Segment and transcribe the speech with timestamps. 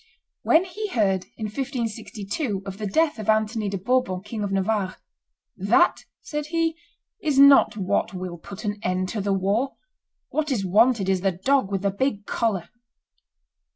[0.41, 4.95] When he heard, in 1562, of the death of Anthony de Bourbon, King of Navarre,
[5.55, 6.75] "That," said he,
[7.21, 9.73] "is not what will put an end to the war;
[10.29, 12.69] what is wanted is the dog with the big collar."